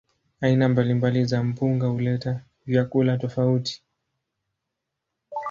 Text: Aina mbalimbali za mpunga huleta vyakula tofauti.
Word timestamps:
Aina 0.41 0.69
mbalimbali 0.69 1.25
za 1.25 1.43
mpunga 1.43 1.87
huleta 1.87 2.41
vyakula 2.65 3.17
tofauti. 3.17 3.83